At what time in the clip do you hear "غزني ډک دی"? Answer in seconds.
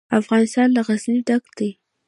0.87-1.69